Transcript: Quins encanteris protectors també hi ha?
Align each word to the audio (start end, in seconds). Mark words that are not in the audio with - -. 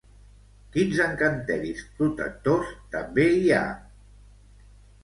Quins 0.75 1.01
encanteris 1.05 1.83
protectors 2.01 2.73
també 2.97 3.31
hi 3.45 3.57
ha? 3.61 3.65